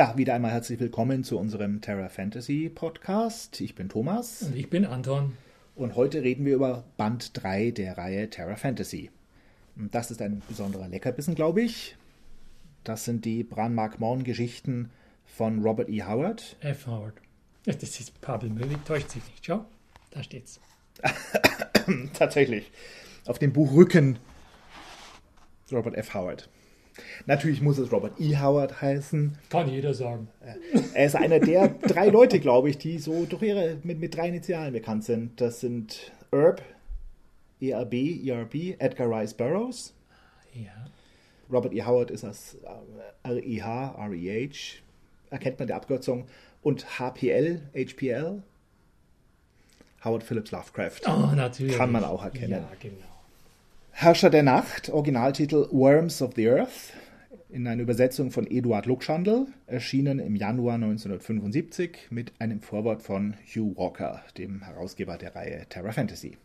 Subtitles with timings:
[0.00, 3.60] Ja, wieder einmal herzlich willkommen zu unserem Terra Fantasy Podcast.
[3.60, 4.40] Ich bin Thomas.
[4.40, 5.36] Und ich bin Anton.
[5.74, 9.10] Und heute reden wir über Band 3 der Reihe Terra Fantasy.
[9.76, 11.98] Und das ist ein besonderer Leckerbissen, glaube ich.
[12.82, 14.88] Das sind die Bran Mark Morn Geschichten
[15.26, 16.02] von Robert E.
[16.02, 16.56] Howard.
[16.60, 16.86] F.
[16.86, 17.16] Howard.
[17.66, 19.44] Das ist Pavel Möwig, täuscht sich nicht.
[19.44, 19.66] Schau,
[20.12, 20.60] da steht's.
[22.14, 22.72] Tatsächlich.
[23.26, 24.18] Auf dem Buchrücken
[25.70, 26.14] Robert F.
[26.14, 26.48] Howard.
[27.26, 28.36] Natürlich muss es Robert E.
[28.36, 29.36] Howard heißen.
[29.48, 30.28] Kann jeder sagen.
[30.94, 34.28] Er ist einer der drei Leute, glaube ich, die so durch ihre mit, mit drei
[34.28, 35.40] Initialen bekannt sind.
[35.40, 36.62] Das sind Herb,
[37.60, 37.94] ERB,
[38.26, 39.94] ERB, Edgar Rice Burroughs.
[40.54, 40.72] Ja.
[41.50, 41.82] Robert E.
[41.82, 42.56] Howard ist das
[43.24, 44.80] REH, REH,
[45.30, 46.26] erkennt man die Abkürzung.
[46.62, 48.42] Und HPL, HPL,
[50.04, 51.00] Howard Phillips Lovecraft.
[51.06, 51.76] Oh, natürlich.
[51.76, 52.52] Kann man auch erkennen.
[52.52, 53.09] Ja, genau.
[53.92, 56.94] Herrscher der Nacht, Originaltitel Worms of the Earth,
[57.50, 63.76] in einer Übersetzung von Eduard Luxchandel, erschienen im Januar 1975 mit einem Vorwort von Hugh
[63.76, 66.38] Walker, dem Herausgeber der Reihe Terra Fantasy.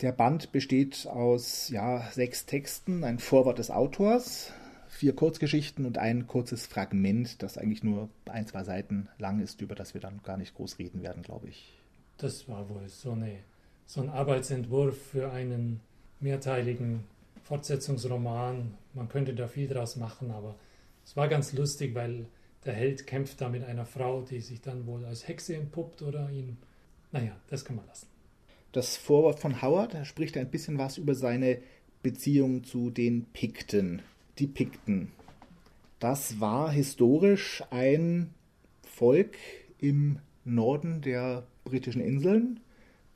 [0.00, 4.52] Der Band besteht aus ja, sechs Texten, ein Vorwort des Autors,
[4.88, 9.74] vier Kurzgeschichten und ein kurzes Fragment, das eigentlich nur ein, zwei Seiten lang ist, über
[9.74, 11.78] das wir dann gar nicht groß reden werden, glaube ich.
[12.18, 13.38] Das war wohl so, eine,
[13.86, 15.80] so ein Arbeitsentwurf für einen
[16.20, 17.04] mehrteiligen
[17.44, 18.74] Fortsetzungsroman.
[18.94, 20.56] Man könnte da viel draus machen, aber
[21.04, 22.26] es war ganz lustig, weil
[22.64, 26.30] der Held kämpft da mit einer Frau, die sich dann wohl als Hexe entpuppt oder
[26.30, 26.58] ihn.
[27.12, 28.08] Naja, das kann man lassen.
[28.72, 31.58] Das Vorwort von Howard spricht ein bisschen was über seine
[32.02, 34.02] Beziehung zu den Pikten.
[34.38, 35.12] Die Pikten.
[35.98, 38.34] Das war historisch ein
[38.82, 39.36] Volk
[39.78, 42.60] im Norden der britischen Inseln,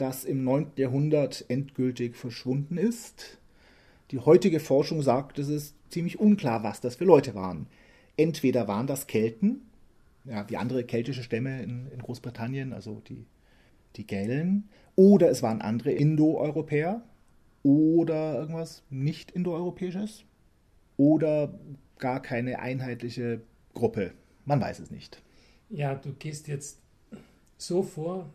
[0.01, 0.73] das im 9.
[0.77, 3.39] Jahrhundert endgültig verschwunden ist.
[4.11, 7.67] Die heutige Forschung sagt, es ist ziemlich unklar, was das für Leute waren.
[8.17, 9.63] Entweder waren das Kelten,
[10.25, 13.25] ja, wie andere keltische Stämme in, in Großbritannien, also die,
[13.97, 17.03] die Gälen, oder es waren andere Indoeuropäer
[17.63, 20.25] oder irgendwas nicht Indoeuropäisches
[20.97, 21.55] oder
[21.99, 23.43] gar keine einheitliche
[23.75, 24.13] Gruppe.
[24.45, 25.23] Man weiß es nicht.
[25.69, 26.79] Ja, du gehst jetzt
[27.57, 28.29] so vor,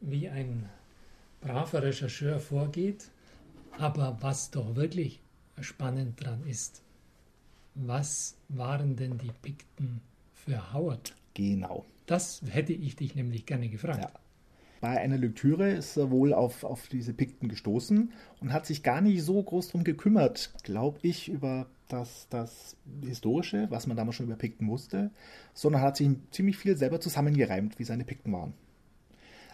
[0.00, 0.68] wie ein
[1.40, 3.10] braver Rechercheur vorgeht,
[3.78, 5.20] aber was doch wirklich
[5.60, 6.82] spannend dran ist,
[7.74, 10.00] was waren denn die Pikten
[10.34, 11.14] für Howard?
[11.34, 11.84] Genau.
[12.06, 14.02] Das hätte ich dich nämlich gerne gefragt.
[14.02, 14.10] Ja.
[14.80, 19.00] Bei einer Lektüre ist er wohl auf, auf diese Pikten gestoßen und hat sich gar
[19.00, 24.26] nicht so groß drum gekümmert, glaube ich, über das, das Historische, was man damals schon
[24.26, 25.10] über Pikten wusste,
[25.52, 28.54] sondern hat sich ziemlich viel selber zusammengereimt, wie seine Pikten waren.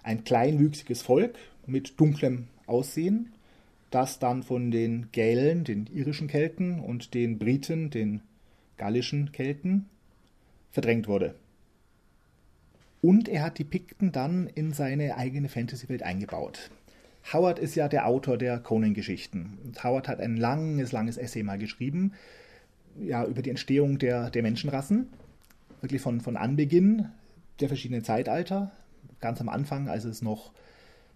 [0.04, 1.34] Ein kleinwüchsiges Volk
[1.66, 3.32] mit dunklem Aussehen,
[3.91, 8.20] das dann von den Gälen, den irischen Kelten und den Briten, den
[8.76, 9.87] gallischen Kelten,
[10.70, 11.34] verdrängt wurde.
[13.00, 16.71] Und er hat die Pikten dann in seine eigene Fantasy-Welt eingebaut.
[17.32, 19.59] Howard ist ja der Autor der Conan-Geschichten.
[19.82, 22.12] Howard hat ein langes, langes Essay mal geschrieben,
[23.00, 25.09] ja, über die Entstehung der, der Menschenrassen.
[25.81, 27.09] Wirklich von, von Anbeginn
[27.60, 28.72] der verschiedenen Zeitalter.
[29.25, 30.53] Ganz am Anfang, als es noch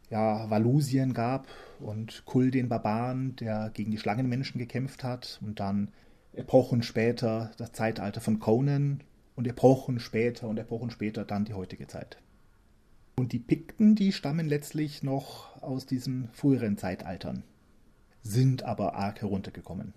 [0.09, 1.47] ja, Valusien gab
[1.79, 5.39] und Kul den Barbaren, der gegen die Schlangenmenschen gekämpft hat.
[5.43, 5.91] Und dann
[6.33, 9.03] Epochen später das Zeitalter von Conan
[9.37, 12.17] und Epochen später und Epochen später dann die heutige Zeit.
[13.19, 17.43] Und die Pikten, die stammen letztlich noch aus diesen früheren Zeitaltern,
[18.23, 19.93] sind aber arg heruntergekommen.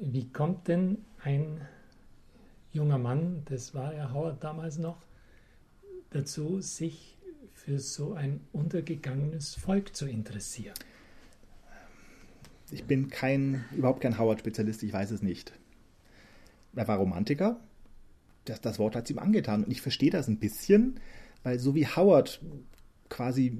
[0.00, 1.60] Wie kommt denn ein
[2.72, 4.96] junger Mann, das war ja Howard damals noch,
[6.10, 7.16] dazu, sich
[7.54, 10.74] für so ein untergegangenes Volk zu interessieren?
[12.70, 15.52] Ich bin kein, überhaupt kein Howard-Spezialist, ich weiß es nicht.
[16.76, 17.60] Er war Romantiker.
[18.44, 19.64] Das, das Wort hat es ihm angetan.
[19.64, 21.00] Und ich verstehe das ein bisschen,
[21.42, 22.40] weil so wie Howard
[23.08, 23.58] quasi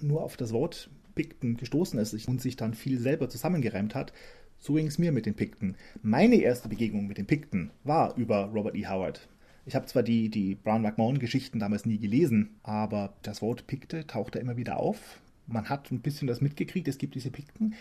[0.00, 4.12] nur auf das Wort Pikten gestoßen ist und sich dann viel selber zusammengereimt hat,
[4.58, 5.76] so ging es mir mit den Pikten.
[6.02, 8.86] Meine erste Begegnung mit den Pikten war über Robert E.
[8.86, 9.28] Howard.
[9.66, 14.38] Ich habe zwar die, die Brown McMahon-Geschichten damals nie gelesen, aber das Wort Pikte tauchte
[14.38, 15.20] immer wieder auf.
[15.46, 17.74] Man hat ein bisschen das mitgekriegt, es gibt diese Pikten.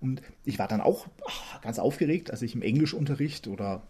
[0.00, 3.82] Und ich war dann auch ach, ganz aufgeregt, als ich im Englischunterricht oder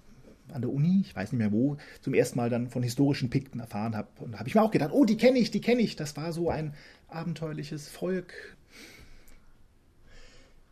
[0.53, 3.61] an der Uni, ich weiß nicht mehr wo, zum ersten Mal dann von historischen Pikten
[3.61, 4.09] erfahren habe.
[4.21, 5.97] Und da habe ich mir auch gedacht, oh, die kenne ich, die kenne ich.
[5.97, 6.75] Das war so ein
[7.09, 8.57] abenteuerliches Volk.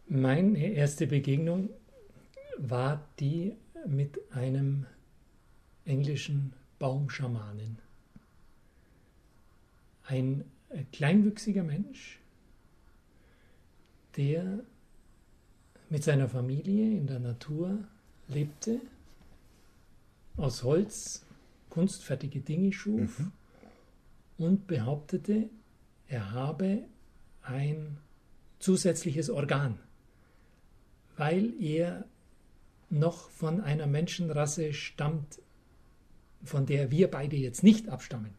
[0.06, 1.70] Meine erste Begegnung
[2.58, 3.54] war die
[3.86, 4.86] mit einem
[5.84, 7.78] englischen Baumschamanen.
[10.02, 10.44] Ein
[10.92, 12.18] kleinwüchsiger Mensch,
[14.16, 14.64] der
[15.88, 17.78] mit seiner Familie in der Natur
[18.26, 18.80] lebte
[20.36, 21.24] aus Holz
[21.68, 23.32] kunstfertige Dinge schuf mhm.
[24.38, 25.50] und behauptete,
[26.08, 26.84] er habe
[27.42, 27.98] ein
[28.58, 29.78] zusätzliches Organ,
[31.16, 32.06] weil er
[32.88, 35.40] noch von einer Menschenrasse stammt,
[36.44, 38.32] von der wir beide jetzt nicht abstammen.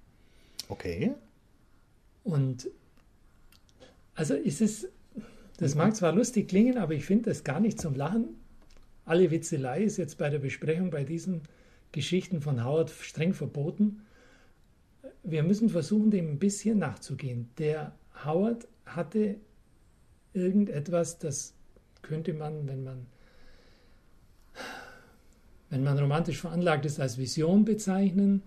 [0.70, 1.14] Okay.
[2.24, 2.70] Und
[4.16, 4.88] also ist es,
[5.58, 8.30] das mag zwar lustig klingen, aber ich finde das gar nicht zum Lachen.
[9.06, 11.42] Alle Witzelei ist jetzt bei der Besprechung bei diesen
[11.92, 14.02] Geschichten von Howard streng verboten.
[15.24, 17.50] Wir müssen versuchen, dem ein bisschen nachzugehen.
[17.58, 19.36] Der Howard hatte
[20.34, 21.54] irgendetwas, das
[22.02, 23.06] könnte man, wenn man
[25.72, 28.44] wenn man romantisch veranlagt ist, als Vision bezeichnen.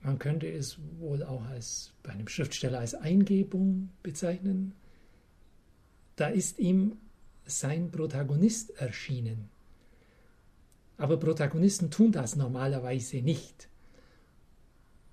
[0.00, 4.72] Man könnte es wohl auch als bei einem Schriftsteller als Eingebung bezeichnen.
[6.14, 6.96] Da ist ihm
[7.44, 9.50] sein Protagonist erschienen.
[10.96, 13.68] Aber Protagonisten tun das normalerweise nicht.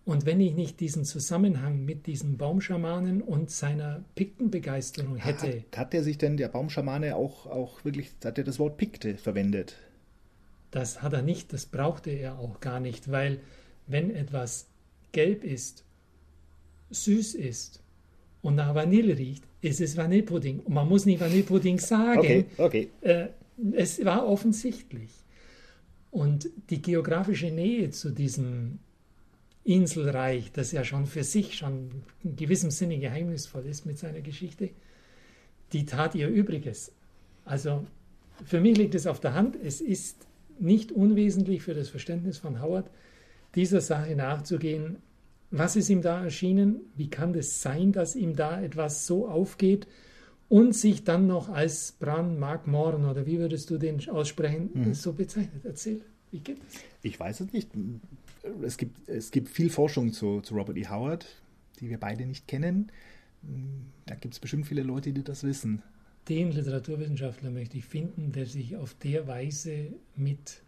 [0.05, 5.63] Und wenn ich nicht diesen Zusammenhang mit diesem Baumschamanen und seiner Piktenbegeisterung hätte.
[5.71, 9.17] Hat, hat er sich denn, der Baumschamane, auch, auch wirklich, hat er das Wort Pikte
[9.17, 9.77] verwendet?
[10.73, 13.39] Das hat er nicht, das brauchte er auch gar nicht, weil
[13.85, 14.67] wenn etwas
[15.11, 15.85] gelb ist,
[16.89, 17.83] süß ist
[18.41, 20.61] und nach Vanille riecht, ist es Vanillepudding.
[20.61, 22.17] Und man muss nicht Vanillepudding sagen.
[22.17, 22.89] Okay, okay.
[23.01, 23.27] Äh,
[23.73, 25.11] es war offensichtlich.
[26.09, 28.79] Und die geografische Nähe zu diesem
[29.63, 31.91] Inselreich, das ja schon für sich schon
[32.23, 34.71] in gewissem Sinne geheimnisvoll ist mit seiner Geschichte,
[35.71, 36.91] die tat ihr Übriges.
[37.45, 37.85] Also
[38.43, 40.25] für mich liegt es auf der Hand, es ist
[40.59, 42.89] nicht unwesentlich für das Verständnis von Howard,
[43.55, 44.97] dieser Sache nachzugehen.
[45.51, 46.81] Was ist ihm da erschienen?
[46.95, 49.87] Wie kann es das sein, dass ihm da etwas so aufgeht
[50.49, 54.93] und sich dann noch als Bran Mark Morn oder wie würdest du den aussprechen, mhm.
[54.93, 55.63] so bezeichnet?
[55.63, 56.01] Erzähl,
[56.31, 56.81] wie geht das?
[57.03, 57.69] Ich weiß es nicht.
[58.61, 60.87] Es gibt, es gibt viel Forschung zu, zu Robert E.
[60.87, 61.25] Howard,
[61.79, 62.91] die wir beide nicht kennen.
[64.05, 65.83] Da gibt es bestimmt viele Leute, die das wissen.
[66.29, 70.61] Den Literaturwissenschaftler möchte ich finden, der sich auf der Weise mit,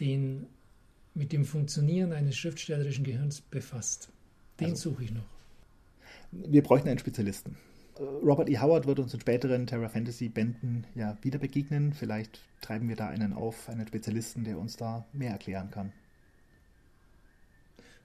[0.00, 0.46] den,
[1.14, 4.10] mit dem Funktionieren eines schriftstellerischen Gehirns befasst.
[4.60, 5.24] Den also, suche ich noch.
[6.30, 7.56] Wir bräuchten einen Spezialisten.
[7.98, 8.58] Robert E.
[8.58, 11.92] Howard wird uns in späteren Terra Fantasy Bänden ja wieder begegnen.
[11.92, 15.92] Vielleicht treiben wir da einen auf, einen Spezialisten, der uns da mehr erklären kann.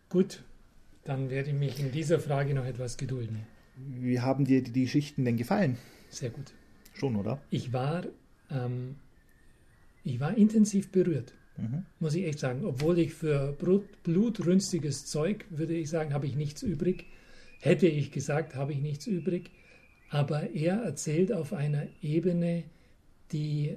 [0.10, 0.44] Gut,
[1.04, 3.46] dann werde ich mich in dieser Frage noch etwas gedulden.
[3.76, 5.78] Wie haben dir die Geschichten denn gefallen?
[6.10, 6.54] Sehr gut.
[6.98, 7.42] Schon, oder?
[7.50, 8.06] Ich war,
[8.52, 8.96] ähm,
[10.04, 11.86] ich war intensiv berührt, mhm.
[12.00, 12.66] muss ich echt sagen.
[12.66, 13.56] Obwohl ich für
[14.04, 17.06] blutrünstiges Zeug, würde ich sagen, habe ich nichts übrig.
[17.60, 19.52] Hätte ich gesagt, habe ich nichts übrig.
[20.10, 22.64] Aber er erzählt auf einer Ebene,
[23.32, 23.76] die,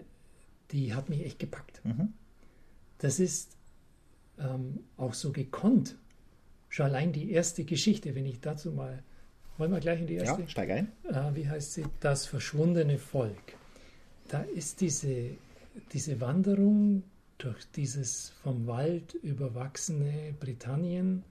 [0.71, 1.85] die hat mich echt gepackt.
[1.85, 2.13] Mhm.
[2.99, 3.57] Das ist
[4.39, 5.97] ähm, auch so gekonnt
[6.71, 9.03] Schon allein die erste Geschichte, wenn ich dazu mal.
[9.61, 10.41] Wollen wir gleich in die erste?
[10.41, 10.89] Ja, steig ein.
[11.07, 11.85] Äh, wie heißt sie?
[12.01, 13.57] Das verschwundene Volk.
[14.29, 15.33] Da ist diese,
[15.93, 17.03] diese Wanderung
[17.37, 21.25] durch dieses vom Wald überwachsene Britannien.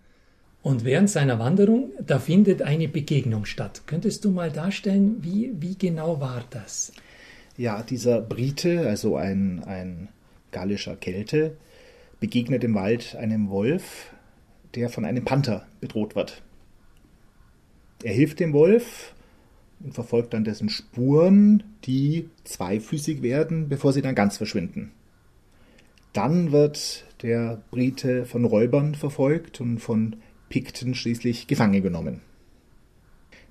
[0.61, 3.81] Und während seiner Wanderung, da findet eine Begegnung statt.
[3.87, 6.91] Könntest du mal darstellen, wie, wie genau war das?
[7.57, 10.09] Ja, dieser Brite, also ein, ein
[10.51, 11.57] gallischer Kelte,
[12.19, 14.13] begegnet im Wald einem Wolf,
[14.75, 16.43] der von einem Panther bedroht wird.
[18.03, 19.13] Er hilft dem Wolf
[19.81, 24.91] und verfolgt dann dessen Spuren, die zweifüßig werden, bevor sie dann ganz verschwinden.
[26.13, 30.15] Dann wird der Brite von Räubern verfolgt und von
[30.47, 32.21] Pikten schließlich gefangen genommen.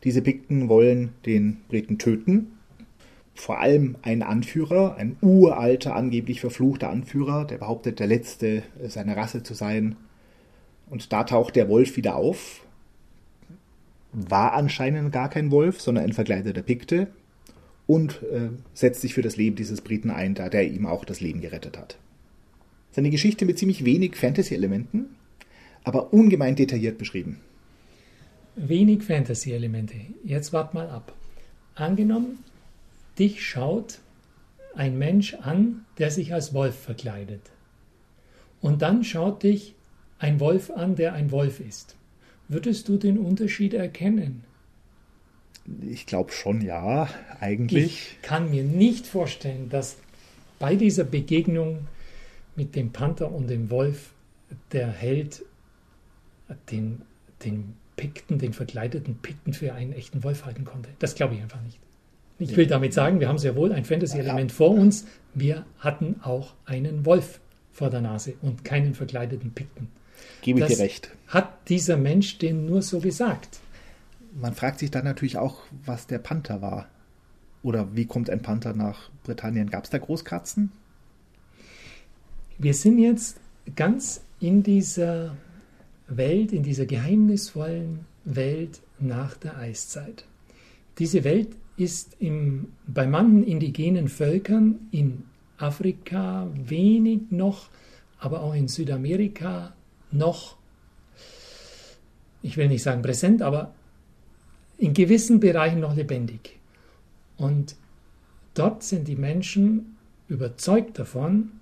[0.05, 2.59] Diese Pikten wollen den Briten töten.
[3.35, 9.43] Vor allem ein Anführer, ein uralter, angeblich verfluchter Anführer, der behauptet, der letzte seiner Rasse
[9.43, 9.97] zu sein,
[10.91, 12.63] und da taucht der Wolf wieder auf.
[14.13, 17.09] War anscheinend gar kein Wolf, sondern ein verkleideter Pikte.
[17.87, 21.21] Und äh, setzt sich für das Leben dieses Briten ein, da der ihm auch das
[21.21, 21.99] Leben gerettet hat.
[22.91, 25.07] Seine Geschichte mit ziemlich wenig Fantasy-Elementen,
[25.85, 27.41] aber ungemein detailliert beschrieben.
[28.57, 29.95] Wenig Fantasy-Elemente.
[30.25, 31.15] Jetzt wart mal ab.
[31.75, 32.41] Angenommen,
[33.19, 34.01] dich schaut
[34.75, 37.43] ein Mensch an, der sich als Wolf verkleidet.
[38.61, 39.75] Und dann schaut dich
[40.19, 41.97] ein Wolf an, der ein Wolf ist.
[42.49, 44.45] Würdest du den Unterschied erkennen?
[45.83, 47.09] Ich glaube schon, ja,
[47.41, 47.85] eigentlich.
[47.85, 49.99] Ich kann mir nicht vorstellen, dass
[50.59, 51.87] bei dieser Begegnung
[52.57, 54.13] mit dem Panther und dem Wolf
[54.73, 55.45] der Held
[56.71, 57.03] den,
[57.45, 60.89] den Pikten, den verkleideten Pikten für einen echten Wolf halten konnte.
[60.99, 61.79] Das glaube ich einfach nicht.
[62.39, 65.07] Ich will damit sagen, wir haben sehr wohl ein Fantasy-Element vor uns.
[65.35, 67.41] Wir hatten auch einen Wolf
[67.73, 69.89] vor der Nase und keinen verkleideten Pikten.
[70.43, 71.11] Gebe ich das dir recht.
[71.29, 73.61] Hat dieser Mensch den nur so gesagt?
[74.41, 76.89] Man fragt sich dann natürlich auch, was der Panther war.
[77.63, 79.71] Oder wie kommt ein Panther nach Britannien?
[79.71, 80.71] Gab es da Großkatzen?
[82.59, 83.41] Wir sind jetzt
[83.77, 85.37] ganz in dieser
[86.09, 90.25] Welt, in dieser geheimnisvollen Welt nach der Eiszeit.
[90.99, 95.25] Diese Welt ist im, bei manchen indigenen Völkern in
[95.59, 97.69] Afrika wenig noch,
[98.19, 99.75] aber auch in Südamerika
[100.11, 100.57] noch,
[102.43, 103.75] ich will nicht sagen präsent, aber
[104.77, 106.59] in gewissen Bereichen noch lebendig.
[107.37, 107.77] Und
[108.55, 109.97] dort sind die Menschen
[110.29, 111.53] überzeugt davon,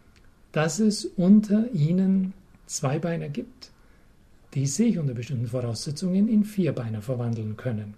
[0.53, 2.33] dass es unter ihnen
[2.67, 3.71] Zweibeiner gibt,
[4.55, 7.95] die sich unter bestimmten Voraussetzungen in Vierbeiner verwandeln können.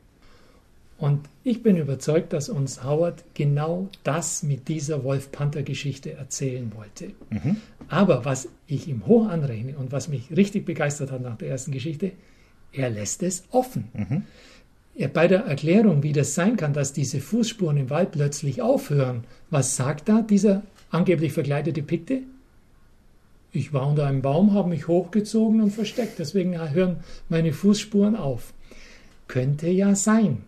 [0.99, 7.13] Und ich bin überzeugt, dass uns Howard genau das mit dieser Wolf-Panther-Geschichte erzählen wollte.
[7.31, 7.57] Mhm.
[7.89, 11.71] Aber was ich ihm hoch anrechne und was mich richtig begeistert hat nach der ersten
[11.71, 12.13] Geschichte,
[12.73, 13.89] er lässt es offen.
[13.95, 14.23] Mhm.
[14.97, 19.23] Er, bei der Erklärung, wie das sein kann, dass diese Fußspuren im Wald plötzlich aufhören,
[19.51, 22.23] was sagt da dieser angeblich verkleidete Pikte?
[23.53, 26.97] Ich war unter einem Baum, habe mich hochgezogen und versteckt, deswegen hören
[27.29, 28.53] meine Fußspuren auf.
[29.29, 30.43] Könnte ja sein.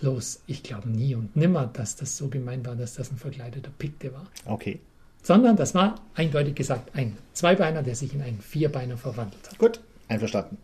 [0.00, 3.70] Bloß, ich glaube nie und nimmer, dass das so gemeint war, dass das ein verkleideter
[3.78, 4.26] Pikte war.
[4.44, 4.78] Okay.
[5.22, 9.58] Sondern das war eindeutig gesagt ein Zweibeiner, der sich in einen Vierbeiner verwandelt hat.
[9.58, 10.58] Gut, einverstanden.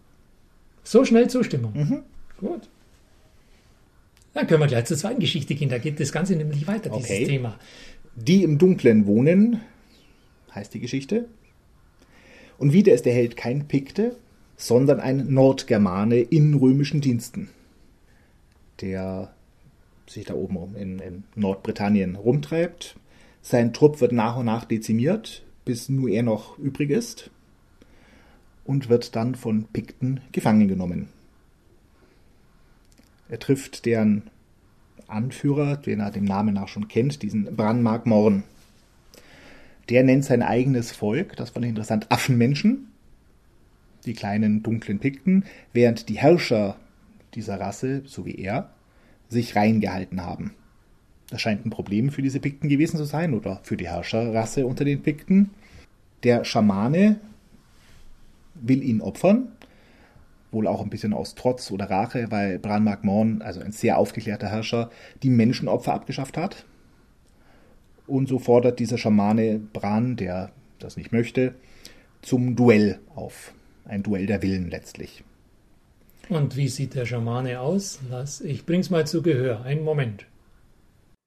[0.84, 1.72] So schnell Zustimmung.
[1.74, 2.02] Mhm.
[2.38, 2.68] Gut.
[4.34, 5.68] Dann können wir gleich zur zweiten Geschichte gehen.
[5.68, 7.26] Da geht das Ganze nämlich weiter, dieses okay.
[7.26, 7.58] Thema.
[8.14, 9.60] Die im Dunklen wohnen,
[10.54, 11.26] heißt die Geschichte.
[12.58, 14.16] Und wieder ist der Held kein Pikte,
[14.56, 17.48] sondern ein Nordgermane in römischen Diensten
[18.80, 19.32] der
[20.06, 22.96] sich da oben in, in Nordbritannien rumtreibt.
[23.42, 27.30] Sein Trupp wird nach und nach dezimiert, bis nur er noch übrig ist
[28.64, 31.08] und wird dann von Pikten gefangen genommen.
[33.28, 34.30] Er trifft deren
[35.06, 38.44] Anführer, den er dem Namen nach schon kennt, diesen Branmark Morn.
[39.88, 42.88] Der nennt sein eigenes Volk, das fand ich interessant, Affenmenschen,
[44.06, 46.76] die kleinen dunklen Pikten, während die Herrscher
[47.34, 48.70] dieser Rasse, so wie er,
[49.28, 50.54] sich reingehalten haben.
[51.30, 54.84] Das scheint ein Problem für diese Pikten gewesen zu sein oder für die Herrscherrasse unter
[54.84, 55.50] den Pikten.
[56.22, 57.20] Der Schamane
[58.54, 59.48] will ihn opfern,
[60.52, 64.48] wohl auch ein bisschen aus Trotz oder Rache, weil Bran Morn, also ein sehr aufgeklärter
[64.48, 64.90] Herrscher,
[65.22, 66.64] die Menschenopfer abgeschafft hat.
[68.06, 71.54] Und so fordert dieser Schamane Bran, der das nicht möchte,
[72.22, 73.52] zum Duell auf.
[73.86, 75.24] Ein Duell der Willen letztlich.
[76.28, 77.98] Und wie sieht der Schamane aus?
[78.08, 79.62] Lass, ich bring's mal zu Gehör.
[79.62, 80.26] Einen Moment.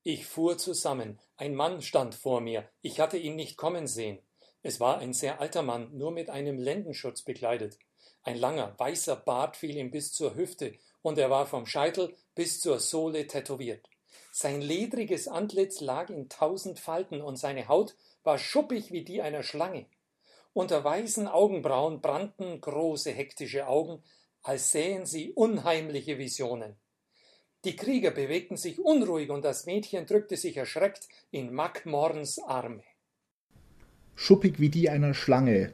[0.04, 1.20] Ich fuhr zusammen.
[1.36, 2.68] Ein Mann stand vor mir.
[2.82, 4.20] Ich hatte ihn nicht kommen sehen.
[4.64, 7.78] Es war ein sehr alter Mann, nur mit einem Lendenschutz bekleidet.
[8.24, 12.60] Ein langer, weißer Bart fiel ihm bis zur Hüfte, und er war vom Scheitel bis
[12.60, 13.88] zur Sohle tätowiert.
[14.32, 19.44] Sein ledriges Antlitz lag in tausend Falten, und seine Haut war schuppig wie die einer
[19.44, 19.86] Schlange.
[20.54, 24.04] Unter weißen Augenbrauen brannten große hektische Augen,
[24.44, 26.76] als sähen sie unheimliche Visionen.
[27.66, 32.84] Die Krieger bewegten sich unruhig und das Mädchen drückte sich erschreckt in Macmorns Arme.
[34.16, 35.74] Schuppig wie die einer Schlange,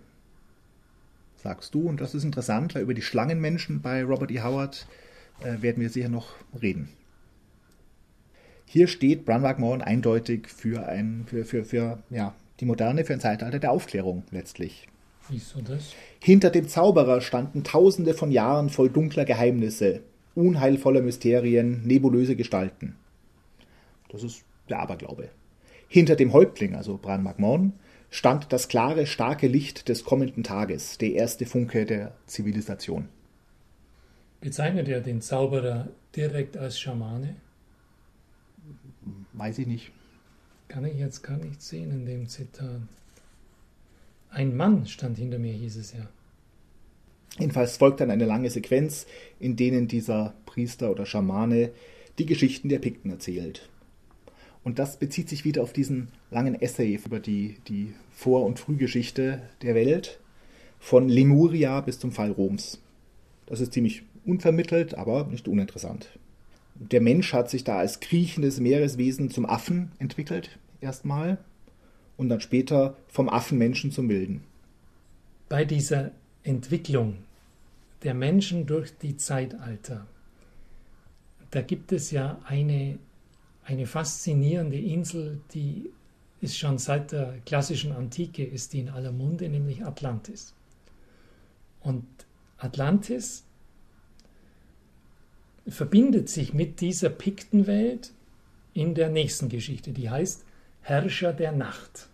[1.35, 4.41] sagst du, und das ist interessant, weil über die Schlangenmenschen bei Robert E.
[4.41, 4.87] Howard
[5.41, 6.89] äh, werden wir sicher noch reden.
[8.65, 13.19] Hier steht Branwag Morn eindeutig für, ein, für, für, für ja, die Moderne, für ein
[13.19, 14.87] Zeitalter der Aufklärung letztlich.
[15.29, 15.93] Wieso das?
[16.19, 20.01] Hinter dem Zauberer standen tausende von Jahren voll dunkler Geheimnisse,
[20.35, 22.95] unheilvoller Mysterien, nebulöse Gestalten.
[24.09, 25.29] Das ist der Aberglaube.
[25.87, 27.73] Hinter dem Häuptling, also Bran Magmorn,
[28.09, 33.09] stand das klare, starke Licht des kommenden Tages, der erste Funke der Zivilisation.
[34.41, 37.35] Bezeichnet er den Zauberer direkt als Schamane?
[39.33, 39.91] Weiß ich nicht.
[40.67, 42.81] Kann ich jetzt gar nicht sehen in dem Zitat.
[44.33, 46.09] Ein Mann stand hinter mir, hieß es ja.
[47.37, 49.05] Jedenfalls folgt dann eine lange Sequenz,
[49.39, 51.69] in denen dieser Priester oder Schamane
[52.17, 53.69] die Geschichten der Pikten erzählt.
[54.63, 59.41] Und das bezieht sich wieder auf diesen langen Essay über die, die Vor- und Frühgeschichte
[59.61, 60.19] der Welt,
[60.79, 62.81] von Lemuria bis zum Fall Roms.
[63.45, 66.09] Das ist ziemlich unvermittelt, aber nicht uninteressant.
[66.75, 71.37] Der Mensch hat sich da als kriechendes Meereswesen zum Affen entwickelt, erstmal
[72.17, 74.43] und dann später vom Affenmenschen zum Wilden.
[75.49, 76.11] Bei dieser
[76.43, 77.17] Entwicklung
[78.03, 80.05] der Menschen durch die Zeitalter,
[81.51, 82.97] da gibt es ja eine,
[83.63, 85.89] eine faszinierende Insel, die
[86.41, 90.53] ist schon seit der klassischen Antike ist die in aller Munde, nämlich Atlantis.
[91.79, 92.05] Und
[92.57, 93.45] Atlantis
[95.67, 98.11] verbindet sich mit dieser Piktenwelt
[98.73, 100.43] in der nächsten Geschichte, die heißt
[100.83, 102.09] Herrscher der Nacht.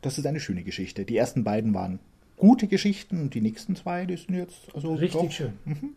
[0.00, 1.04] Das ist eine schöne Geschichte.
[1.04, 2.00] Die ersten beiden waren
[2.36, 5.52] gute Geschichten und die nächsten zwei, die sind jetzt also richtig doch, schön.
[5.64, 5.90] Mhm.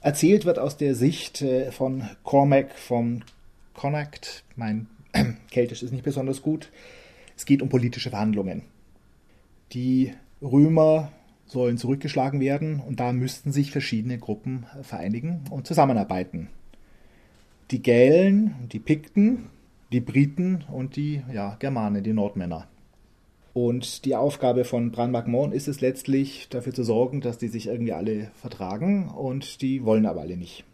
[0.00, 3.24] Erzählt wird aus der Sicht äh, von Cormac von
[3.74, 4.44] Connacht.
[4.56, 4.88] Mein
[5.50, 6.70] Keltisch ist nicht besonders gut.
[7.36, 8.62] Es geht um politische Verhandlungen.
[9.72, 11.12] Die Römer
[11.46, 16.48] sollen zurückgeschlagen werden und da müssten sich verschiedene Gruppen vereinigen und zusammenarbeiten.
[17.70, 19.46] Die Gälen, die Pikten,
[19.92, 22.66] die Briten und die ja, Germanen, die Nordmänner.
[23.52, 27.68] Und die Aufgabe von Bran Magmorn ist es letztlich, dafür zu sorgen, dass die sich
[27.68, 30.64] irgendwie alle vertragen und die wollen aber alle nicht.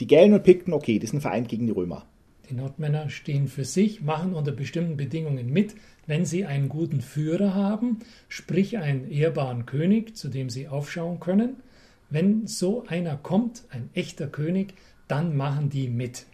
[0.00, 2.06] Die Gälen und Pikten, okay, die sind vereint gegen die Römer.
[2.48, 5.74] Die Nordmänner stehen für sich, machen unter bestimmten Bedingungen mit,
[6.06, 11.56] wenn sie einen guten Führer haben, sprich einen ehrbaren König, zu dem sie aufschauen können.
[12.10, 14.74] Wenn so einer kommt, ein echter König,
[15.08, 16.26] dann machen die mit.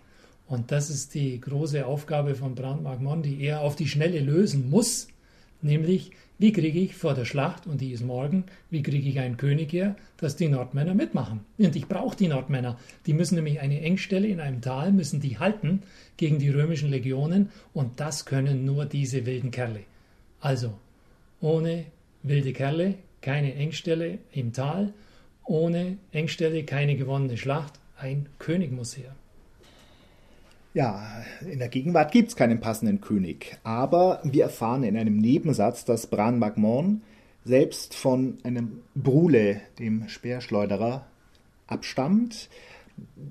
[0.50, 4.68] Und das ist die große Aufgabe von Brandmark Mon, die er auf die Schnelle lösen
[4.68, 5.06] muss,
[5.62, 9.36] nämlich wie kriege ich vor der Schlacht, und die ist morgen, wie kriege ich einen
[9.36, 11.40] König her, dass die Nordmänner mitmachen?
[11.56, 12.78] Und ich brauche die Nordmänner.
[13.06, 15.84] Die müssen nämlich eine Engstelle in einem Tal, müssen die halten
[16.16, 19.84] gegen die römischen Legionen und das können nur diese wilden Kerle.
[20.40, 20.74] Also,
[21.40, 21.84] ohne
[22.24, 24.92] wilde Kerle keine Engstelle im Tal,
[25.44, 29.14] ohne Engstelle keine gewonnene Schlacht, ein König muss her.
[30.72, 35.84] Ja, in der Gegenwart gibt es keinen passenden König, aber wir erfahren in einem Nebensatz,
[35.84, 37.02] dass Bran Magmorn
[37.44, 41.06] selbst von einem Brule, dem Speerschleuderer,
[41.66, 42.48] abstammt.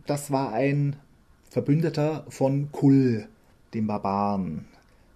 [0.06, 0.98] Das war ein
[1.50, 3.30] Verbündeter von Kull,
[3.74, 4.66] dem Barbaren,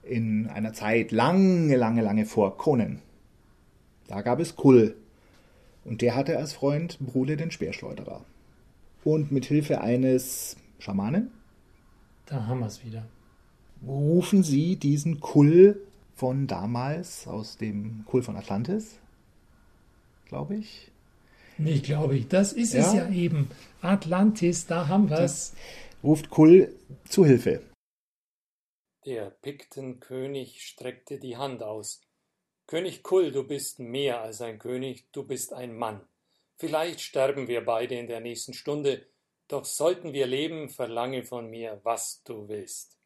[0.03, 3.01] in einer Zeit lange, lange, lange vor Conan.
[4.07, 4.95] Da gab es Kull,
[5.83, 8.23] und der hatte als Freund Brule den Speerschleuderer.
[9.03, 11.31] Und mit Hilfe eines Schamanen,
[12.25, 13.05] da haben wir es wieder.
[13.86, 15.81] Rufen Sie diesen Kull
[16.15, 18.99] von damals, aus dem Kull von Atlantis,
[20.25, 20.91] glaube ich.
[21.57, 22.27] Nicht, glaube ich.
[22.27, 22.81] Das ist ja.
[22.81, 23.49] es ja eben.
[23.81, 25.53] Atlantis, da haben wir es.
[26.03, 26.75] Ruft Kull
[27.07, 27.62] zu Hilfe.
[29.05, 32.01] Der Piktenkönig streckte die Hand aus.
[32.67, 36.01] König Kull, du bist mehr als ein König, du bist ein Mann.
[36.55, 39.05] Vielleicht sterben wir beide in der nächsten Stunde,
[39.53, 42.97] doch sollten wir leben, verlange von mir, was du willst.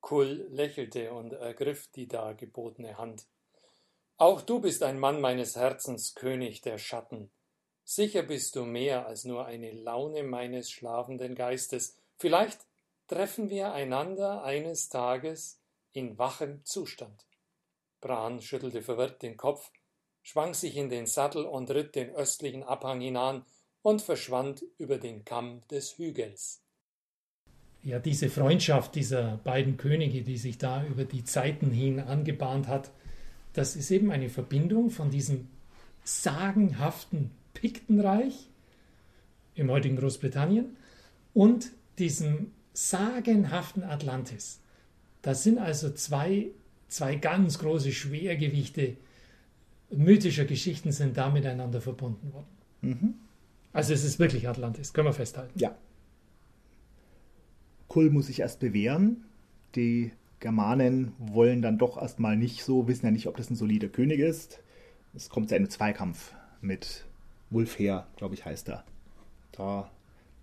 [0.00, 3.26] Kull lächelte und ergriff die dargebotene Hand.
[4.16, 7.32] Auch du bist ein Mann meines Herzens, König der Schatten.
[7.82, 11.96] Sicher bist du mehr als nur eine Laune meines schlafenden Geistes.
[12.16, 12.60] Vielleicht
[13.08, 15.60] treffen wir einander eines Tages
[15.92, 17.26] in wachem Zustand.
[18.00, 19.72] Bran schüttelte verwirrt den Kopf,
[20.22, 23.44] schwang sich in den Sattel und ritt den östlichen Abhang hinan,
[23.82, 26.62] und verschwand über den Kamm des Hügels.
[27.82, 32.92] Ja, diese Freundschaft dieser beiden Könige, die sich da über die Zeiten hin angebahnt hat,
[33.54, 35.48] das ist eben eine Verbindung von diesem
[36.04, 38.48] sagenhaften Piktenreich
[39.54, 40.76] im heutigen Großbritannien
[41.34, 44.60] und diesem sagenhaften Atlantis.
[45.20, 46.48] Das sind also zwei,
[46.88, 48.96] zwei ganz große Schwergewichte
[49.90, 52.46] mythischer Geschichten sind da miteinander verbunden worden.
[52.80, 53.14] Mhm.
[53.72, 55.58] Also es ist wirklich Atlantis, können wir festhalten.
[55.58, 55.74] Ja.
[57.88, 59.24] Kull muss sich erst bewähren.
[59.74, 63.88] Die Germanen wollen dann doch erstmal nicht so, wissen ja nicht, ob das ein solider
[63.88, 64.60] König ist.
[65.14, 67.06] Es kommt zu einem Zweikampf mit
[67.50, 68.84] Wulfher, glaube ich, heißt er.
[69.52, 69.90] Da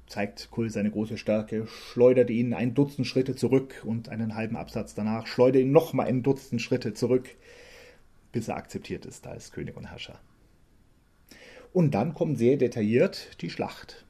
[0.08, 4.96] zeigt Kull seine große Stärke, schleudert ihn ein Dutzend Schritte zurück und einen halben Absatz
[4.96, 7.30] danach schleudert ihn nochmal ein Dutzend Schritte zurück,
[8.32, 10.20] bis er akzeptiert ist als König und Herrscher.
[11.72, 14.06] Und dann kommt sehr detailliert die Schlacht.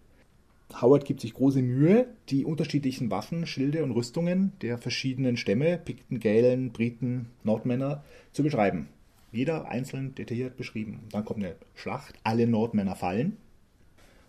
[0.82, 6.20] Howard gibt sich große Mühe, die unterschiedlichen Waffen, Schilde und Rüstungen der verschiedenen Stämme, Pikten,
[6.20, 8.88] Gälen, Briten, Nordmänner, zu beschreiben.
[9.32, 11.02] Jeder einzeln detailliert beschrieben.
[11.12, 13.38] Dann kommt eine Schlacht, alle Nordmänner fallen.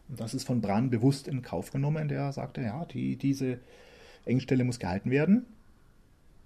[0.08, 2.08] Und das ist von Bran bewusst in Kauf genommen.
[2.08, 3.58] Der sagte, ja, die, diese
[4.24, 5.46] Engstelle muss gehalten werden.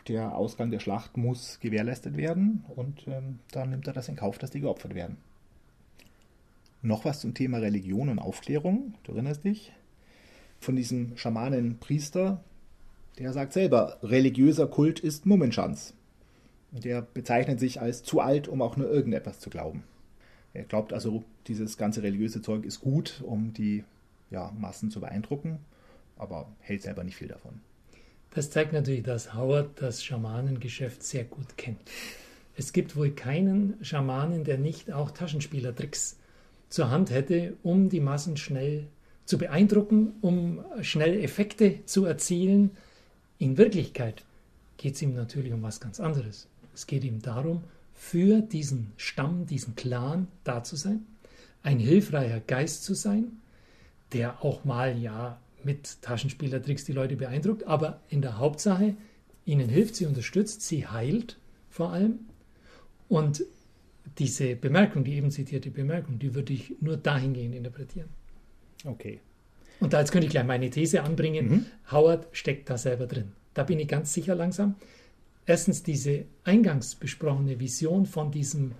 [0.06, 2.64] Der Ausgang der Schlacht muss gewährleistet werden.
[2.76, 5.16] Und ähm, dann nimmt er das in Kauf, dass die geopfert werden.
[6.84, 8.92] Noch was zum Thema Religion und Aufklärung.
[9.04, 9.72] Du erinnerst dich?
[10.60, 12.44] Von diesem Schamanen Priester,
[13.18, 15.94] der sagt selber, religiöser Kult ist Mummenschanz.
[16.72, 19.84] Der bezeichnet sich als zu alt, um auch nur irgendetwas zu glauben.
[20.52, 23.84] Er glaubt also, dieses ganze religiöse Zeug ist gut, um die
[24.30, 25.60] ja, Massen zu beeindrucken,
[26.18, 27.62] aber hält selber nicht viel davon.
[28.34, 31.80] Das zeigt natürlich, dass Howard das Schamanengeschäft sehr gut kennt.
[32.58, 36.18] Es gibt wohl keinen Schamanen, der nicht auch Taschenspielertricks
[36.68, 38.87] zur Hand hätte, um die Massen schnell
[39.24, 42.70] zu beeindrucken, um schnell Effekte zu erzielen.
[43.38, 44.22] In Wirklichkeit
[44.77, 46.46] geht es ihm natürlich um was ganz anderes.
[46.74, 47.62] Es geht ihm darum,
[47.94, 51.07] für diesen Stamm, diesen Clan da zu sein,
[51.62, 53.38] ein hilfreicher Geist zu sein,
[54.12, 58.94] der auch mal ja mit Taschenspielertricks die Leute beeindruckt, aber in der Hauptsache
[59.46, 61.38] ihnen hilft, sie unterstützt, sie heilt
[61.70, 62.20] vor allem.
[63.09, 63.44] Und
[64.18, 68.08] diese Bemerkung, die eben zitierte Bemerkung, die würde ich nur dahingehend interpretieren.
[68.84, 69.20] Okay.
[69.80, 71.48] Und da jetzt könnte ich gleich meine These anbringen.
[71.48, 71.66] Mhm.
[71.90, 73.32] Howard steckt da selber drin.
[73.54, 74.76] Da bin ich ganz sicher langsam.
[75.46, 78.72] Erstens diese eingangs besprochene Vision von diesem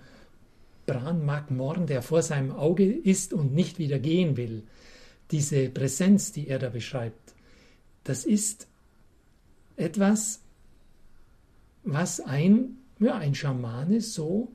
[0.85, 4.63] Bran Morn, der vor seinem Auge ist und nicht wieder gehen will.
[5.31, 7.33] Diese Präsenz, die er da beschreibt,
[8.03, 8.67] das ist
[9.75, 10.41] etwas,
[11.83, 14.51] was ein, ja, ein Schamane so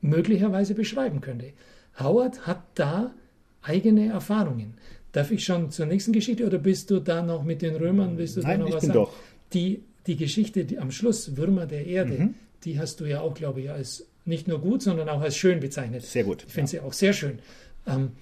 [0.00, 1.52] möglicherweise beschreiben könnte.
[1.98, 3.14] Howard hat da
[3.62, 4.74] eigene Erfahrungen.
[5.12, 8.16] Darf ich schon zur nächsten Geschichte oder bist du da noch mit den Römern?
[8.16, 9.04] Willst du Nein, da noch ich was bin sagen?
[9.04, 9.12] doch.
[9.52, 12.34] Die, die Geschichte die am Schluss, Würmer der Erde, mhm.
[12.64, 15.60] die hast du ja auch, glaube ich, als nicht nur gut, sondern auch als schön
[15.60, 16.02] bezeichnet.
[16.02, 16.44] Sehr gut.
[16.46, 16.80] Ich finde ja.
[16.80, 17.40] sie auch sehr schön.
[17.86, 18.12] Ähm,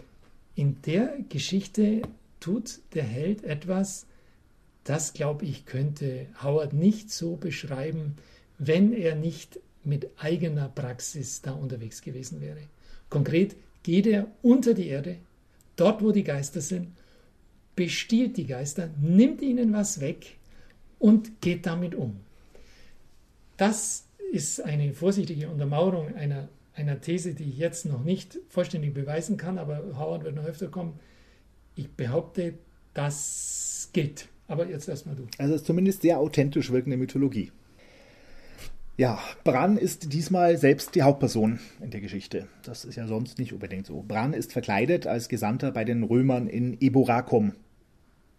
[0.54, 2.02] in der Geschichte
[2.40, 4.06] tut der Held etwas,
[4.84, 8.14] das, glaube ich, könnte Howard nicht so beschreiben,
[8.58, 12.60] wenn er nicht mit eigener Praxis da unterwegs gewesen wäre.
[13.08, 15.16] Konkret geht er unter die Erde,
[15.76, 16.88] dort wo die Geister sind,
[17.74, 20.36] bestiehlt die Geister, nimmt ihnen was weg
[20.98, 22.20] und geht damit um.
[23.56, 29.36] Das ist eine vorsichtige Untermauerung einer, einer These, die ich jetzt noch nicht vollständig beweisen
[29.36, 30.98] kann, aber Howard wird noch öfter kommen.
[31.74, 32.54] Ich behaupte,
[32.94, 34.28] das gilt.
[34.48, 35.26] Aber jetzt erstmal du.
[35.38, 37.52] Also es ist zumindest sehr authentisch wirkende Mythologie.
[38.98, 42.48] Ja, Bran ist diesmal selbst die Hauptperson in der Geschichte.
[42.64, 44.02] Das ist ja sonst nicht unbedingt so.
[44.02, 47.52] Bran ist verkleidet als Gesandter bei den Römern in Eboracum,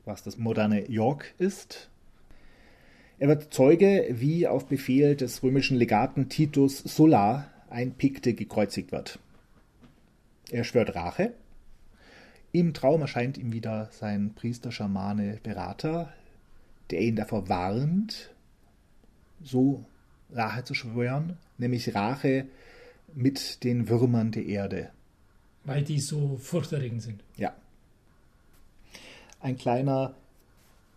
[0.04, 1.90] was das moderne York ist.
[3.20, 9.18] Er wird Zeuge, wie auf Befehl des römischen Legaten Titus Sulla ein Pikte gekreuzigt wird.
[10.52, 11.32] Er schwört Rache.
[12.52, 16.12] Im Traum erscheint ihm wieder sein Priester, Schamane, Berater,
[16.92, 18.32] der ihn davor warnt,
[19.42, 19.86] so
[20.34, 22.46] Rache zu schwören, nämlich Rache
[23.14, 24.90] mit den Würmern der Erde.
[25.66, 27.24] Weil die so furchterregend sind.
[27.36, 27.54] Ja.
[29.40, 30.14] Ein kleiner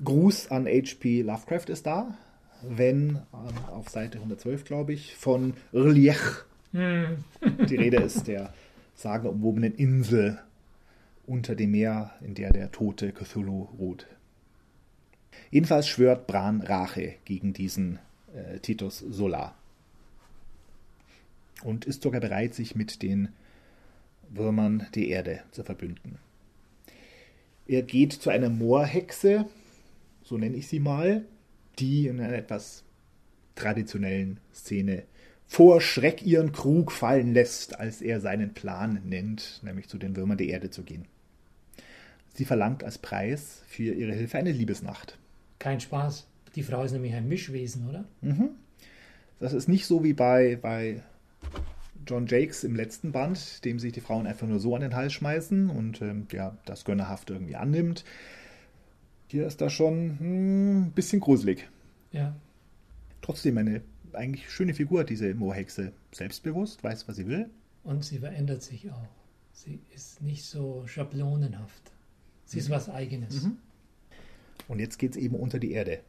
[0.04, 1.22] Gruß an H.P.
[1.22, 2.16] Lovecraft ist da,
[2.62, 7.24] wenn ähm, auf Seite 112, glaube ich, von Rliech hm.
[7.68, 8.52] die Rede ist, der
[8.94, 10.38] sagenumwobenen Insel
[11.26, 14.06] unter dem Meer, in der der tote Cthulhu ruht.
[15.50, 17.98] Jedenfalls schwört Bran Rache gegen diesen
[18.34, 19.56] äh, Titus Solar.
[21.62, 23.28] Und ist sogar bereit, sich mit den
[24.28, 26.18] Würmern der Erde zu verbünden.
[27.66, 29.46] Er geht zu einer Moorhexe,
[30.24, 31.24] so nenne ich sie mal,
[31.78, 32.84] die in einer etwas
[33.54, 35.04] traditionellen Szene
[35.46, 40.38] vor Schreck ihren Krug fallen lässt, als er seinen Plan nennt, nämlich zu den Würmern
[40.38, 41.04] der Erde zu gehen.
[42.34, 45.18] Sie verlangt als Preis für ihre Hilfe eine Liebesnacht.
[45.58, 46.26] Kein Spaß.
[46.54, 48.04] Die Frau ist nämlich ein Mischwesen, oder?
[48.20, 48.50] Mhm.
[49.40, 51.02] Das ist nicht so wie bei, bei
[52.06, 55.12] John Jakes im letzten Band, dem sich die Frauen einfach nur so an den Hals
[55.12, 58.04] schmeißen und ähm, ja, das gönnerhaft irgendwie annimmt.
[59.28, 61.68] Hier ist das schon ein hm, bisschen gruselig.
[62.12, 62.36] Ja.
[63.22, 65.92] Trotzdem eine eigentlich schöne Figur, diese Moorhexe.
[66.12, 67.48] Selbstbewusst, weiß, was sie will.
[67.84, 69.08] Und sie verändert sich auch.
[69.52, 71.92] Sie ist nicht so schablonenhaft.
[72.44, 72.60] Sie mhm.
[72.60, 73.44] ist was Eigenes.
[73.44, 73.56] Mhm.
[74.68, 76.00] Und jetzt geht es eben unter die Erde.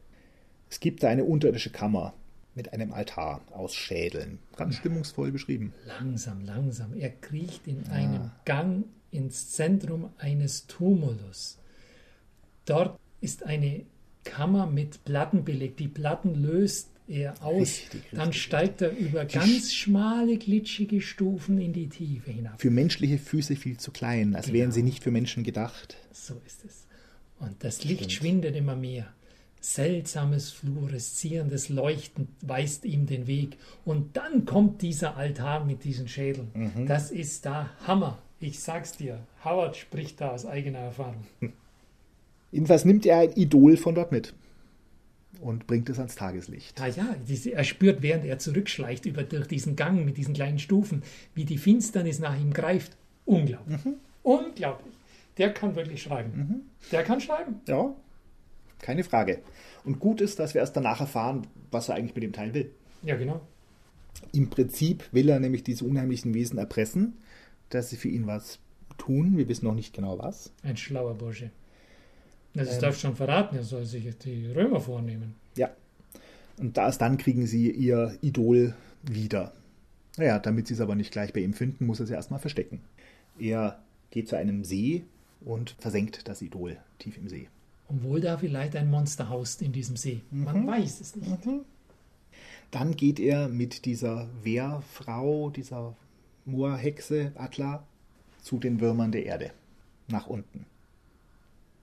[0.74, 2.14] Es gibt da eine unterirdische Kammer
[2.56, 4.40] mit einem Altar aus Schädeln.
[4.56, 5.72] Ganz stimmungsvoll beschrieben.
[5.86, 6.94] Langsam, langsam.
[6.94, 7.92] Er kriecht in ja.
[7.92, 11.58] einen Gang ins Zentrum eines Tumulus.
[12.64, 13.82] Dort ist eine
[14.24, 15.78] Kammer mit Platten belegt.
[15.78, 17.60] Die Platten löst er aus.
[17.60, 18.18] Richtig, richtig.
[18.18, 22.60] Dann steigt er über ganz schmale, glitschige Stufen in die Tiefe hinab.
[22.60, 24.58] Für menschliche Füße viel zu klein, als genau.
[24.58, 25.98] wären sie nicht für Menschen gedacht.
[26.10, 26.88] So ist es.
[27.38, 28.12] Und das Licht Stimmt.
[28.12, 29.06] schwindet immer mehr.
[29.64, 33.56] Seltsames, fluoreszierendes Leuchten weist ihm den Weg.
[33.86, 36.50] Und dann kommt dieser Altar mit diesen Schädeln.
[36.52, 36.86] Mhm.
[36.86, 38.18] Das ist da Hammer.
[38.40, 39.20] Ich sag's dir.
[39.42, 41.24] Howard spricht da aus eigener Erfahrung.
[42.52, 44.34] Jedenfalls nimmt er ein Idol von dort mit
[45.40, 46.78] und bringt es ans Tageslicht.
[46.80, 47.16] Ah ja,
[47.52, 51.02] er spürt, während er zurückschleicht über, durch diesen Gang mit diesen kleinen Stufen,
[51.34, 52.98] wie die Finsternis nach ihm greift.
[53.24, 53.82] Unglaublich.
[53.82, 53.94] Mhm.
[54.22, 54.94] Unglaublich.
[55.38, 56.36] Der kann wirklich schreiben.
[56.36, 56.60] Mhm.
[56.92, 57.60] Der kann schreiben.
[57.66, 57.94] Ja,
[58.84, 59.40] keine Frage.
[59.84, 62.70] Und gut ist, dass wir erst danach erfahren, was er eigentlich mit dem Teil will.
[63.02, 63.40] Ja, genau.
[64.32, 67.14] Im Prinzip will er nämlich diese unheimlichen Wesen erpressen,
[67.70, 68.58] dass sie für ihn was
[68.96, 69.36] tun.
[69.36, 70.52] Wir wissen noch nicht genau was.
[70.62, 71.50] Ein schlauer Bursche.
[72.54, 72.80] Das Ähm.
[72.82, 75.34] darf schon verraten, er soll sich die Römer vornehmen.
[75.56, 75.70] Ja.
[76.58, 79.52] Und erst dann kriegen sie ihr Idol wieder.
[80.16, 82.80] Naja, damit sie es aber nicht gleich bei ihm finden, muss er sie erstmal verstecken.
[83.38, 85.02] Er geht zu einem See
[85.44, 87.48] und versenkt das Idol tief im See.
[87.88, 90.22] Obwohl da vielleicht ein Monster haust in diesem See.
[90.30, 90.66] Man Mhm.
[90.66, 91.48] weiß es nicht.
[92.70, 95.94] Dann geht er mit dieser Wehrfrau, dieser
[96.44, 97.84] Moorhexe Atla,
[98.42, 99.52] zu den Würmern der Erde.
[100.08, 100.66] Nach unten.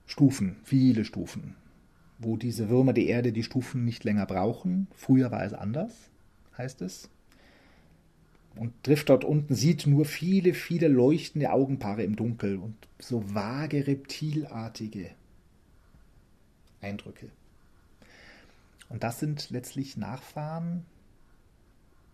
[0.06, 1.54] Stufen, viele Stufen.
[2.18, 4.86] Wo diese Würmer der Erde die Stufen nicht länger brauchen.
[4.94, 5.92] Früher war es anders,
[6.58, 7.08] heißt es.
[8.54, 13.86] Und trifft dort unten, sieht nur viele, viele leuchtende Augenpaare im Dunkel und so vage
[13.86, 15.10] reptilartige
[16.82, 17.28] Eindrücke.
[18.88, 20.84] Und das sind letztlich Nachfahren,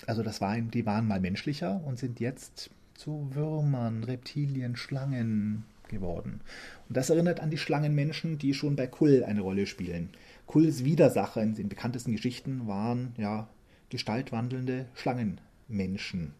[0.07, 6.41] also das waren, die waren mal menschlicher und sind jetzt zu Würmern, Reptilien, Schlangen geworden.
[6.89, 10.11] Und das erinnert an die Schlangenmenschen, die schon bei Kull eine Rolle spielen.
[10.47, 13.49] Kulls Widersacher in den bekanntesten Geschichten waren ja
[13.91, 16.33] gestaltwandelnde Schlangenmenschen.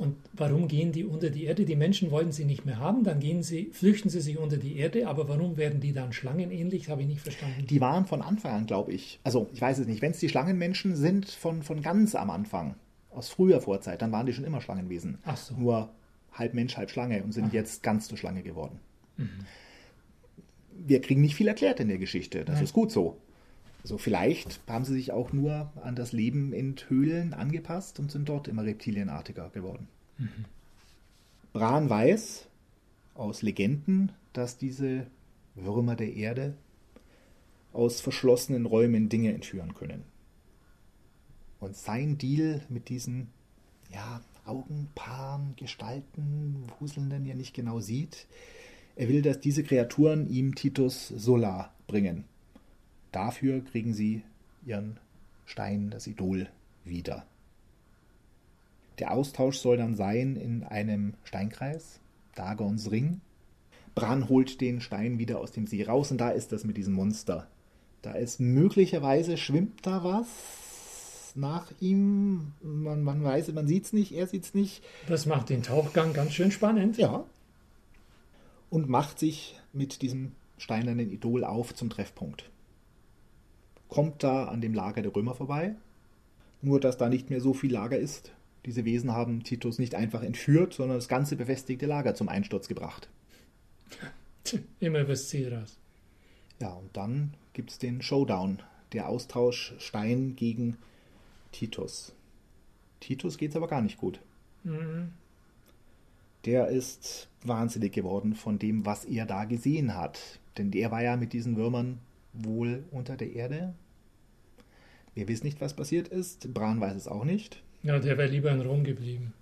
[0.00, 1.66] Und warum gehen die unter die Erde?
[1.66, 4.78] Die Menschen wollen sie nicht mehr haben, dann gehen sie, flüchten sie sich unter die
[4.78, 6.88] Erde, aber warum werden die dann schlangenähnlich?
[6.88, 7.66] Habe ich nicht verstanden.
[7.68, 10.30] Die waren von Anfang an, glaube ich, also ich weiß es nicht, wenn es die
[10.30, 12.76] Schlangenmenschen sind von, von ganz am Anfang,
[13.10, 15.18] aus früher Vorzeit, dann waren die schon immer Schlangenwesen.
[15.26, 15.54] Ach so.
[15.54, 15.90] Nur
[16.32, 17.52] halb Mensch, halb Schlange und sind Ach.
[17.52, 18.80] jetzt ganz zur Schlange geworden.
[20.78, 22.46] Wir kriegen nicht viel erklärt in der Geschichte.
[22.46, 22.64] Das Nein.
[22.64, 23.18] ist gut so.
[23.82, 28.28] Also vielleicht haben sie sich auch nur an das Leben in Höhlen angepasst und sind
[28.28, 29.88] dort immer reptilienartiger geworden.
[31.52, 32.46] Bran weiß
[33.14, 35.06] aus Legenden, dass diese
[35.54, 36.54] Würmer der Erde
[37.72, 40.04] aus verschlossenen Räumen Dinge entführen können.
[41.58, 43.28] Und sein Deal mit diesen
[43.92, 48.26] ja, Augenpaaren, Gestalten, Wuselnden ja nicht genau sieht,
[48.96, 52.24] er will, dass diese Kreaturen ihm Titus Solar bringen.
[53.12, 54.22] Dafür kriegen sie
[54.64, 54.98] ihren
[55.46, 56.48] Stein, das Idol,
[56.84, 57.26] wieder.
[58.98, 62.00] Der Austausch soll dann sein in einem Steinkreis,
[62.34, 63.20] Dagons Ring.
[63.94, 66.94] Bran holt den Stein wieder aus dem See raus und da ist das mit diesem
[66.94, 67.48] Monster.
[68.02, 72.52] Da ist möglicherweise schwimmt da was nach ihm.
[72.62, 74.82] Man, man weiß, man sieht es nicht, er sieht es nicht.
[75.06, 76.96] Das macht den Tauchgang ganz schön spannend.
[76.98, 77.24] Ja.
[78.68, 82.50] Und macht sich mit diesem steinernen Idol auf zum Treffpunkt.
[83.90, 85.74] Kommt da an dem Lager der Römer vorbei.
[86.62, 88.32] Nur, dass da nicht mehr so viel Lager ist.
[88.64, 93.08] Diese Wesen haben Titus nicht einfach entführt, sondern das ganze befestigte Lager zum Einsturz gebracht.
[94.80, 95.76] Immer Ziel raus.
[96.60, 98.62] Ja, und dann gibt es den Showdown.
[98.92, 100.76] Der Austausch Stein gegen
[101.52, 102.12] Titus.
[103.00, 104.20] Titus geht's aber gar nicht gut.
[104.62, 105.12] Mhm.
[106.44, 110.38] Der ist wahnsinnig geworden von dem, was er da gesehen hat.
[110.58, 111.98] Denn der war ja mit diesen Würmern
[112.32, 113.74] wohl unter der Erde.
[115.14, 116.52] Wir wissen nicht, was passiert ist.
[116.54, 117.62] Bran weiß es auch nicht.
[117.82, 119.32] Ja, der wäre lieber in Rom geblieben.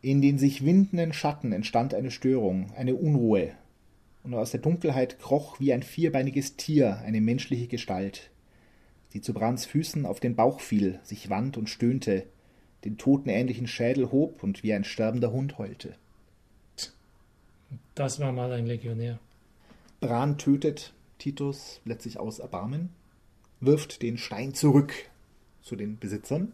[0.00, 3.52] In den sich windenden Schatten entstand eine Störung, eine Unruhe.
[4.24, 8.30] Und aus der Dunkelheit kroch wie ein vierbeiniges Tier eine menschliche Gestalt,
[9.12, 12.26] die zu Brans Füßen auf den Bauch fiel, sich wand und stöhnte,
[12.84, 15.94] den totenähnlichen Schädel hob und wie ein sterbender Hund heulte.
[17.94, 19.18] Das war mal ein Legionär.
[20.00, 22.90] Bran tötet Titus letztlich aus Erbarmen,
[23.60, 24.92] wirft den Stein zurück
[25.60, 26.52] zu den Besitzern,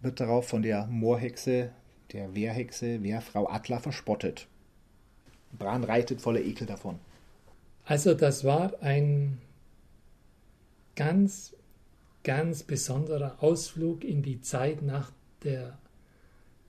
[0.00, 1.70] wird darauf von der Moorhexe,
[2.12, 4.48] der Wehrhexe, Wehrfrau Atla verspottet.
[5.52, 6.98] Bran reitet voller Ekel davon.
[7.84, 9.38] Also das war ein
[10.96, 11.54] ganz,
[12.24, 15.12] ganz besonderer Ausflug in die Zeit nach
[15.42, 15.76] der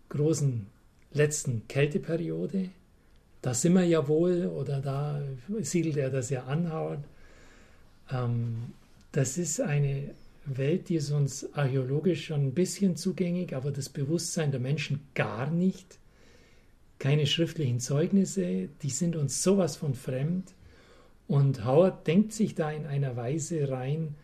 [0.09, 0.67] großen
[1.13, 2.71] letzten Kälteperiode.
[3.43, 5.21] Da sind wir ja wohl, oder da
[5.59, 7.03] siedelt er das ja an, Howard.
[8.09, 8.71] Ähm,
[9.11, 10.11] das ist eine
[10.45, 15.51] Welt, die ist uns archäologisch schon ein bisschen zugänglich, aber das Bewusstsein der Menschen gar
[15.51, 15.99] nicht.
[16.99, 20.53] Keine schriftlichen Zeugnisse, die sind uns sowas von fremd.
[21.27, 24.15] Und Howard denkt sich da in einer Weise rein,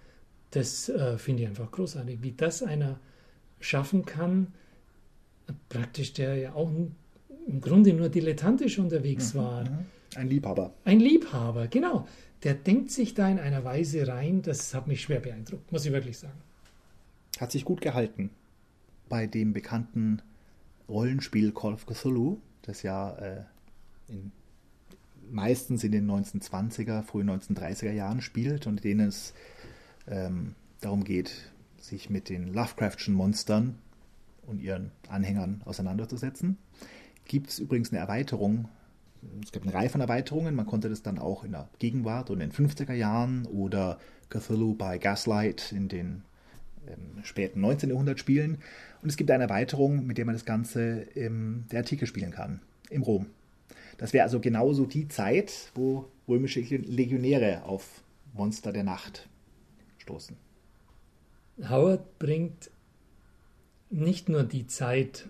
[0.52, 3.02] das äh, finde ich einfach großartig, wie das einer
[3.60, 4.54] schaffen kann,
[5.68, 6.72] praktisch der ja auch
[7.50, 9.66] im Grunde nur dilettantisch unterwegs war.
[10.16, 10.74] Ein Liebhaber.
[10.86, 12.08] Ein Liebhaber, genau.
[12.44, 15.92] Der denkt sich da in einer Weise rein, das hat mich schwer beeindruckt, muss ich
[15.92, 16.40] wirklich sagen.
[17.40, 18.30] Hat sich gut gehalten.
[19.10, 20.22] Bei dem bekannten
[20.88, 23.44] Rollenspiel Call of Cthulhu, das ja äh,
[24.08, 24.32] in
[25.32, 29.34] meistens in den 1920er, frühen 1930er Jahren spielt und in denen es
[30.08, 33.78] ähm, darum geht, sich mit den Lovecraftschen Monstern
[34.48, 36.58] und ihren Anhängern auseinanderzusetzen.
[37.30, 38.68] Gibt es übrigens eine Erweiterung.
[39.44, 40.56] Es gibt eine Reihe von Erweiterungen.
[40.56, 44.74] Man konnte das dann auch in der Gegenwart und in den 50er Jahren oder Cthulhu
[44.74, 46.24] by Gaslight in den
[46.88, 47.92] ähm, späten 19.
[47.92, 48.58] Jahrhundert spielen.
[49.04, 52.62] Und es gibt eine Erweiterung, mit der man das Ganze im der Antike spielen kann,
[52.90, 53.28] im Rom.
[54.00, 58.02] Das wäre also genauso die Zeit, wo römische Legionäre auf
[58.34, 59.30] Monster der Nacht
[60.00, 60.36] stoßen.
[61.70, 62.72] Howard bringt
[63.92, 65.30] nicht nur die Zeit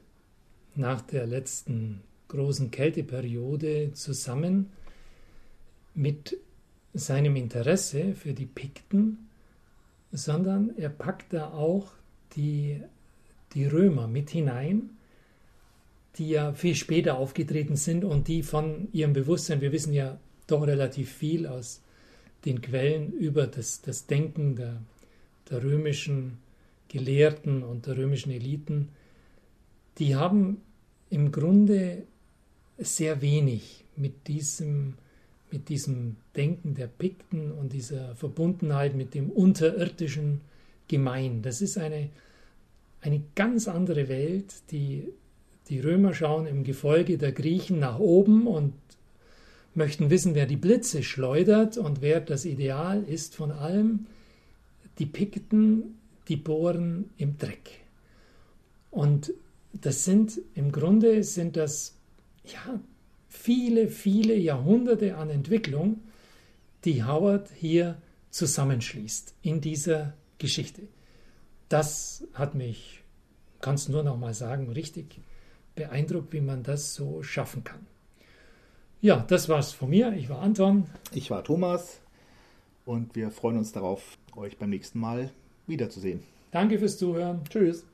[0.80, 4.72] nach der letzten großen Kälteperiode zusammen
[5.94, 6.38] mit
[6.94, 9.30] seinem Interesse für die Pikten,
[10.12, 11.92] sondern er packt da auch
[12.36, 12.82] die,
[13.54, 14.92] die Römer mit hinein,
[16.16, 20.66] die ja viel später aufgetreten sind und die von ihrem Bewusstsein, wir wissen ja doch
[20.66, 21.82] relativ viel aus
[22.46, 24.82] den Quellen über das, das Denken der,
[25.50, 26.38] der römischen
[26.88, 28.90] Gelehrten und der römischen Eliten,
[30.00, 30.62] die haben
[31.10, 32.04] im Grunde
[32.78, 34.96] sehr wenig mit diesem,
[35.52, 40.42] mit diesem Denken der Pikten und dieser Verbundenheit mit dem unterirdischen
[40.88, 41.42] gemein.
[41.42, 42.10] Das ist eine,
[43.02, 44.54] eine ganz andere Welt.
[44.72, 45.10] Die,
[45.68, 48.74] die Römer schauen im Gefolge der Griechen nach oben und
[49.76, 54.08] möchten wissen, wer die Blitze schleudert und wer das Ideal ist von allem.
[55.00, 57.82] Die Pikten, die bohren im Dreck.
[58.92, 59.34] Und
[59.74, 61.98] das sind im Grunde sind das
[62.44, 62.80] ja
[63.28, 66.02] viele, viele Jahrhunderte an Entwicklung,
[66.86, 68.02] die Howard hier
[68.32, 70.84] zusammenschließt in dieser Geschichte.
[71.68, 73.04] Das hat mich,
[73.62, 75.22] kannst du nur noch mal sagen, richtig
[75.76, 77.86] beeindruckt, wie man das so schaffen kann.
[79.02, 80.14] Ja, das war's von mir.
[80.14, 80.86] Ich war Anton.
[81.14, 82.02] Ich war Thomas
[82.86, 85.32] und wir freuen uns darauf, euch beim nächsten Mal
[85.68, 86.24] wiederzusehen.
[86.52, 87.42] Danke fürs Zuhören.
[87.50, 87.86] Tschüss.